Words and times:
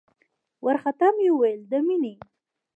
وارخطا 0.65 1.07
مې 1.15 1.27
وويل 1.31 1.61
د 1.71 1.73
مينې. 1.87 2.13